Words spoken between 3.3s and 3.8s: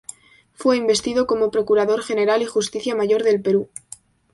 Perú.